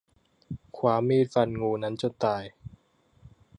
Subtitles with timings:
[0.77, 2.43] คว้ามีดฟันงูนั้นจนตาย